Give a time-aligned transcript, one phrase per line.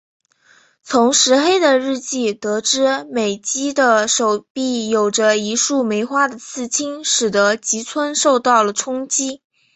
[0.81, 9.43] 从石黑的日记得知美几的手臂有着一束梅花的刺青使得吉村受到了冲击。